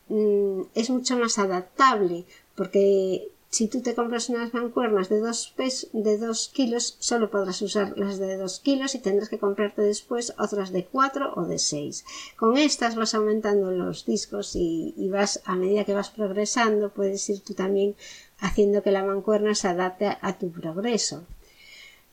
mm, 0.10 0.62
es 0.74 0.90
mucho 0.90 1.18
más 1.18 1.38
adaptable 1.38 2.26
porque 2.56 3.30
si 3.54 3.68
tú 3.68 3.82
te 3.82 3.94
compras 3.94 4.30
unas 4.30 4.52
mancuernas 4.56 5.10
de 5.10 5.20
2 5.20 5.54
de 5.94 6.18
dos 6.18 6.50
kilos, 6.52 6.98
solo 6.98 7.30
podrás 7.30 7.62
usar 7.62 7.96
las 8.00 8.18
de 8.18 8.36
2 8.36 8.60
kilos 8.62 8.96
y 8.96 9.00
tendrás 9.00 9.30
que 9.30 9.38
comprarte 9.38 9.84
después 9.84 10.34
otras 10.40 10.72
de 10.72 10.86
4 10.86 11.34
o 11.36 11.44
de 11.44 11.60
6. 11.60 12.04
Con 12.36 12.58
estas 12.58 12.96
vas 12.96 13.14
aumentando 13.14 13.70
los 13.70 14.08
discos 14.08 14.56
y, 14.56 15.08
vas, 15.12 15.42
a 15.46 15.56
medida 15.56 15.86
que 15.86 15.94
vas 15.94 16.10
progresando, 16.10 16.90
puedes 16.90 17.30
ir 17.30 17.42
tú 17.42 17.54
también 17.54 17.96
haciendo 18.40 18.82
que 18.82 18.90
la 18.90 19.04
mancuerna 19.04 19.54
se 19.54 19.68
adapte 19.68 20.18
a 20.20 20.40
tu 20.40 20.52
progreso. 20.52 21.24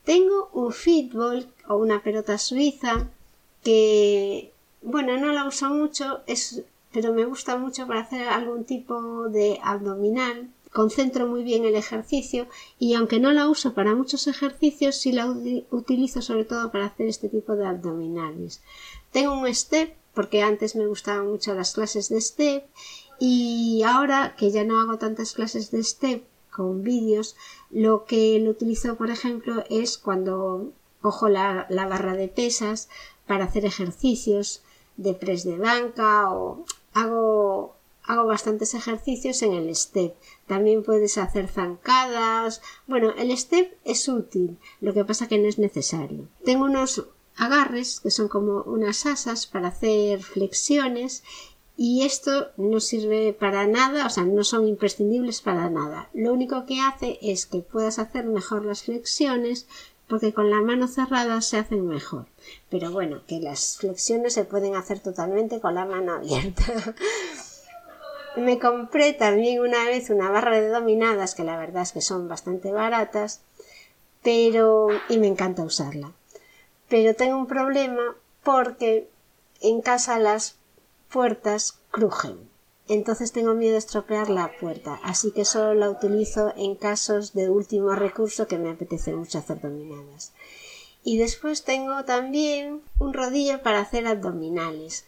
Tengo 0.04 0.50
un 0.52 0.75
fitball 0.75 1.47
o 1.66 1.76
una 1.76 2.02
pelota 2.02 2.37
suiza 2.37 3.09
que, 3.64 4.52
bueno, 4.82 5.16
no 5.16 5.32
la 5.32 5.47
uso 5.47 5.70
mucho, 5.70 6.20
es 6.26 6.64
pero 6.92 7.12
me 7.12 7.25
gusta 7.25 7.56
mucho 7.56 7.87
para 7.87 8.00
hacer 8.00 8.28
algún 8.28 8.64
tipo 8.64 9.28
de 9.28 9.59
abdominal. 9.62 10.50
Concentro 10.73 11.26
muy 11.26 11.42
bien 11.42 11.64
el 11.64 11.75
ejercicio 11.75 12.47
y 12.78 12.94
aunque 12.94 13.18
no 13.18 13.32
la 13.32 13.49
uso 13.49 13.75
para 13.75 13.94
muchos 13.94 14.28
ejercicios, 14.28 14.97
sí 14.97 15.11
la 15.12 15.26
utilizo 15.70 16.23
sobre 16.23 16.44
todo 16.44 16.70
para 16.70 16.87
hacer 16.87 17.09
este 17.09 17.28
tipo 17.28 17.56
de 17.56 17.66
abdominales. 17.66 18.62
Tengo 19.11 19.35
un 19.35 19.52
step 19.52 19.94
porque 20.14 20.42
antes 20.42 20.76
me 20.76 20.87
gustaban 20.87 21.28
mucho 21.28 21.54
las 21.54 21.75
clases 21.75 22.09
de 22.09 22.20
step 22.20 22.64
y 23.18 23.82
ahora 23.85 24.35
que 24.37 24.50
ya 24.50 24.64
no 24.64 24.80
hago 24.80 24.99
tantas 24.99 25.32
clases 25.32 25.70
de 25.70 25.82
step 25.82 26.25
con 26.50 26.82
vídeos, 26.82 27.37
lo 27.70 28.04
que 28.04 28.38
lo 28.40 28.50
utilizo 28.50 28.97
por 28.97 29.11
ejemplo 29.11 29.64
es 29.70 29.99
cuando 29.99 30.73
cojo 31.00 31.28
la, 31.28 31.66
la 31.68 31.87
barra 31.87 32.14
de 32.14 32.28
pesas 32.28 32.88
para 33.26 33.44
hacer 33.44 33.64
ejercicios 33.64 34.62
de 34.97 35.14
press 35.14 35.44
de 35.44 35.56
banca 35.56 36.30
o 36.30 36.64
hago, 36.92 37.76
hago 38.04 38.26
bastantes 38.26 38.75
ejercicios 38.75 39.42
en 39.42 39.52
el 39.52 39.75
step. 39.75 40.14
También 40.47 40.82
puedes 40.82 41.18
hacer 41.18 41.49
zancadas. 41.49 42.62
Bueno, 42.87 43.12
el 43.16 43.37
step 43.37 43.76
es 43.85 44.09
útil, 44.09 44.59
lo 44.80 44.94
que 44.94 45.04
pasa 45.04 45.28
que 45.28 45.38
no 45.38 45.49
es 45.49 45.59
necesario. 45.59 46.28
Tengo 46.44 46.64
unos 46.64 47.04
agarres 47.37 48.00
que 48.00 48.11
son 48.11 48.28
como 48.28 48.62
unas 48.62 49.06
asas 49.06 49.47
para 49.47 49.68
hacer 49.68 50.23
flexiones 50.23 51.23
y 51.82 52.02
esto 52.02 52.49
no 52.59 52.78
sirve 52.78 53.32
para 53.32 53.66
nada, 53.66 54.04
o 54.04 54.11
sea, 54.11 54.25
no 54.25 54.44
son 54.44 54.68
imprescindibles 54.68 55.40
para 55.40 55.70
nada. 55.70 56.11
Lo 56.12 56.35
único 56.35 56.66
que 56.66 56.78
hace 56.78 57.18
es 57.23 57.47
que 57.47 57.61
puedas 57.61 57.99
hacer 57.99 58.26
mejor 58.26 58.66
las 58.66 58.82
flexiones 58.82 59.66
porque 60.11 60.35
con 60.35 60.50
la 60.50 60.61
mano 60.61 60.88
cerrada 60.88 61.40
se 61.40 61.57
hacen 61.57 61.87
mejor. 61.87 62.26
Pero 62.69 62.90
bueno, 62.90 63.23
que 63.29 63.38
las 63.38 63.76
flexiones 63.79 64.35
se 64.35 64.45
pueden 64.45 64.75
hacer 64.75 64.99
totalmente 64.99 65.61
con 65.61 65.76
la 65.76 65.87
mano 65.87 66.14
abierta. 66.14 66.64
Me 68.37 68.59
compré 68.59 69.12
también 69.12 69.61
una 69.61 69.85
vez 69.85 70.11
una 70.11 70.31
barra 70.31 70.61
de 70.61 70.69
dominadas, 70.69 71.37
que 71.37 71.45
la 71.45 71.57
verdad 71.57 71.83
es 71.83 71.93
que 71.93 72.00
son 72.00 72.29
bastante 72.29 72.73
baratas, 72.73 73.40
pero 74.23 74.88
y 75.09 75.19
me 75.19 75.26
encanta 75.26 75.62
usarla. 75.62 76.12
Pero 76.88 77.14
tengo 77.14 77.37
un 77.37 77.47
problema 77.47 78.14
porque 78.43 79.09
en 79.61 79.81
casa 79.81 80.19
las 80.19 80.57
puertas 81.11 81.79
crujen. 81.90 82.50
Entonces 82.90 83.30
tengo 83.30 83.54
miedo 83.54 83.75
de 83.75 83.78
estropear 83.78 84.28
la 84.30 84.50
puerta, 84.59 84.99
así 85.04 85.30
que 85.30 85.44
solo 85.44 85.75
la 85.75 85.88
utilizo 85.88 86.52
en 86.56 86.75
casos 86.75 87.32
de 87.35 87.49
último 87.49 87.90
recurso 87.94 88.49
que 88.49 88.59
me 88.59 88.68
apetece 88.68 89.14
mucho 89.14 89.38
hacer 89.38 89.61
dominadas. 89.61 90.32
Y 91.04 91.16
después 91.16 91.62
tengo 91.62 92.04
también 92.04 92.80
un 92.99 93.14
rodillo 93.14 93.62
para 93.62 93.78
hacer 93.78 94.09
abdominales. 94.09 95.04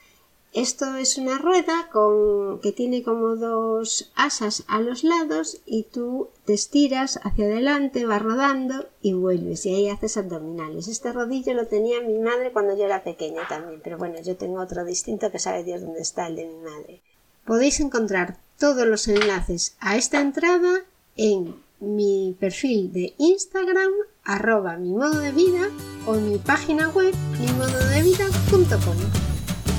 Esto 0.53 0.95
es 0.95 1.19
una 1.19 1.39
rueda 1.39 1.89
con, 1.91 2.61
que 2.61 2.71
tiene 2.71 3.03
como 3.03 3.35
dos 3.35 4.13
asas 4.15 4.63
a 4.69 4.81
los 4.81 5.03
lados 5.03 5.61
y 5.67 5.83
tú 5.83 6.29
te 6.45 6.55
estiras 6.55 7.19
hacia 7.25 7.47
adelante, 7.47 8.07
vas 8.07 8.23
rodando 8.23 8.87
y 9.01 9.15
vuelves 9.15 9.67
y 9.67 9.75
ahí 9.75 9.89
haces 9.89 10.19
abdominales. 10.19 10.87
Este 10.87 11.13
rodillo 11.13 11.53
lo 11.55 11.67
tenía 11.67 12.01
mi 12.01 12.21
madre 12.21 12.53
cuando 12.53 12.77
yo 12.77 12.85
era 12.85 13.03
pequeña 13.03 13.49
también, 13.49 13.81
pero 13.83 13.99
bueno, 13.99 14.21
yo 14.23 14.37
tengo 14.37 14.61
otro 14.61 14.85
distinto 14.85 15.33
que 15.33 15.41
sabe 15.41 15.65
Dios 15.65 15.81
dónde 15.81 16.03
está 16.03 16.29
el 16.29 16.37
de 16.37 16.47
mi 16.47 16.59
madre. 16.59 17.03
Podéis 17.45 17.81
encontrar 17.81 18.39
todos 18.59 18.87
los 18.87 19.09
enlaces 19.09 19.77
a 19.81 19.97
esta 19.97 20.21
entrada 20.21 20.83
en 21.17 21.57
mi 21.81 22.37
perfil 22.39 22.93
de 22.93 23.15
Instagram 23.19 23.91
arroba 24.25 24.77
mi 24.77 24.93
modo 24.93 25.19
de 25.19 25.33
vida 25.33 25.69
o 26.07 26.15
en 26.15 26.31
mi 26.31 26.39
página 26.39 26.89
web 26.91 27.13
mimododevida.com. 27.41 28.97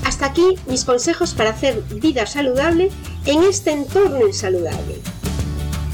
Hasta 0.05 0.25
aquí 0.25 0.55
mis 0.67 0.83
consejos 0.83 1.33
para 1.33 1.51
hacer 1.51 1.81
vida 2.01 2.25
saludable 2.25 2.91
en 3.25 3.43
este 3.43 3.71
entorno 3.71 4.27
insaludable. 4.27 4.99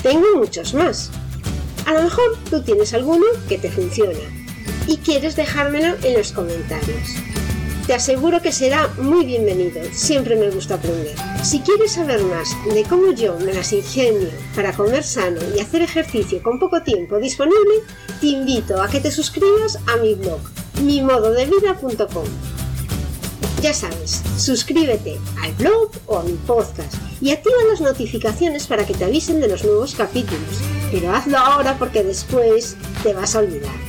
Tengo 0.02 0.26
muchos 0.36 0.74
más. 0.74 1.12
A 1.86 1.94
lo 1.94 2.02
mejor 2.02 2.38
tú 2.50 2.64
tienes 2.64 2.96
alguno 2.96 3.26
que 3.48 3.60
te 3.60 3.70
funciona 3.70 4.20
y 4.88 4.98
quieres 4.98 5.36
dejármelo 5.36 5.96
en 6.04 6.18
los 6.18 6.32
comentarios. 6.32 7.29
Te 7.90 7.96
aseguro 7.96 8.40
que 8.40 8.52
será 8.52 8.88
muy 9.00 9.26
bienvenido, 9.26 9.82
siempre 9.92 10.36
me 10.36 10.52
gusta 10.52 10.76
aprender. 10.76 11.16
Si 11.42 11.60
quieres 11.62 11.94
saber 11.94 12.22
más 12.22 12.56
de 12.72 12.84
cómo 12.84 13.14
yo 13.14 13.36
me 13.40 13.52
las 13.52 13.74
ingenio 13.74 14.30
para 14.56 14.74
comer 14.74 15.04
sano 15.04 15.40
y 15.56 15.60
hacer 15.60 15.82
ejercicio 15.82 16.40
con 16.44 16.60
poco 16.60 16.84
tiempo 16.84 17.18
disponible, 17.18 17.82
te 18.22 18.28
invito 18.28 18.80
a 18.80 18.88
que 18.88 19.00
te 19.00 19.10
suscribas 19.10 19.80
a 19.88 19.98
mi 19.98 20.14
blog, 20.14 20.40
mimododevida.com. 20.84 22.26
Ya 23.64 23.74
sabes, 23.74 24.22
suscríbete 24.38 25.18
al 25.42 25.54
blog 25.54 25.90
o 26.06 26.20
a 26.20 26.24
mi 26.24 26.34
podcast 26.34 26.94
y 27.22 27.32
activa 27.32 27.56
las 27.72 27.82
notificaciones 27.82 28.68
para 28.68 28.86
que 28.86 28.94
te 28.94 29.06
avisen 29.06 29.42
de 29.42 29.48
los 29.48 29.64
nuevos 29.64 29.96
capítulos. 29.96 30.62
Pero 30.92 31.12
hazlo 31.12 31.40
ahora 31.40 31.76
porque 31.80 32.04
después 32.04 32.78
te 33.02 33.16
vas 33.16 33.36
a 33.36 33.40
olvidar. 33.40 33.89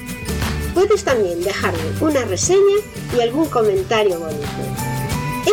Puedes 0.81 1.05
también 1.05 1.45
dejarme 1.45 1.79
una 2.01 2.25
reseña 2.25 2.77
y 3.15 3.21
algún 3.21 3.47
comentario 3.51 4.19
bonito. 4.19 4.47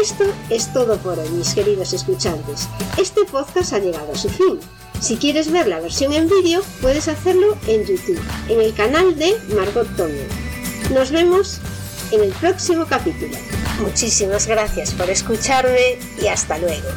Esto 0.02 0.24
es 0.50 0.72
todo 0.72 0.98
por 1.00 1.20
hoy, 1.20 1.28
mis 1.32 1.54
queridos 1.54 1.92
escuchantes. 1.92 2.70
Este 2.98 3.26
podcast 3.26 3.74
ha 3.74 3.80
llegado 3.80 4.14
a 4.14 4.16
su 4.16 4.30
fin. 4.30 4.58
Si 5.02 5.18
quieres 5.18 5.52
ver 5.52 5.68
la 5.68 5.82
versión 5.82 6.14
en 6.14 6.30
vídeo, 6.30 6.62
puedes 6.82 7.10
hacerlo 7.10 7.58
en 7.68 7.84
YouTube, 7.84 8.22
en 8.48 8.62
el 8.62 8.74
canal 8.74 9.20
de 9.20 9.36
Margot 9.54 9.94
Toño. 9.98 10.24
Nos 10.94 11.12
vemos 11.12 11.60
en 12.12 12.24
el 12.24 12.32
próximo 12.32 12.86
capítulo. 12.86 13.38
Muchísimas 13.82 14.48
gracias 14.48 14.94
por 14.94 15.10
escucharme 15.10 16.00
y 16.22 16.28
hasta 16.28 16.58
luego. 16.58 16.88